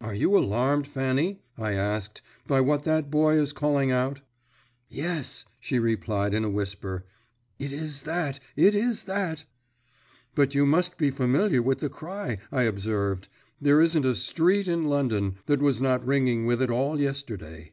[0.00, 4.20] "Are you alarmed, Fanny," I asked, "by what that boy is calling out?"
[4.88, 7.04] "Yes," she replied in a whisper,
[7.58, 9.46] "it is that, it is that!"
[10.36, 13.26] "But you must be familiar with the cry," I observed.
[13.60, 17.72] "There isn't a street in London that was not ringing with it all yesterday."